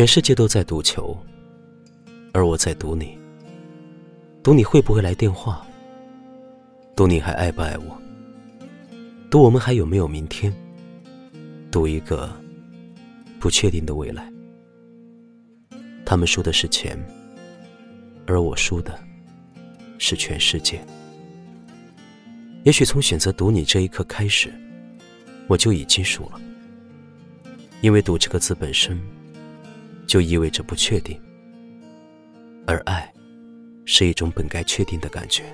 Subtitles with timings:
[0.00, 1.14] 全世界都在赌球，
[2.32, 3.18] 而我在赌你。
[4.42, 5.62] 赌你会不会来电话？
[6.96, 8.00] 赌你还爱不爱我？
[9.30, 10.50] 赌我们还有没有明天？
[11.70, 12.34] 赌一个
[13.38, 14.26] 不确定的未来。
[16.06, 16.98] 他们输的是钱，
[18.24, 18.98] 而我输的
[19.98, 20.82] 是全世界。
[22.62, 24.50] 也许从选择赌你这一刻开始，
[25.46, 26.40] 我就已经输了，
[27.82, 28.98] 因为“赌”这个字本身。
[30.10, 31.16] 就意味着不确定，
[32.66, 33.14] 而爱
[33.84, 35.44] 是一种本该确定的感觉。